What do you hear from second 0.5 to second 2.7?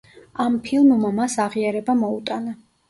ფილმმა მას აღიარება მოუტანა.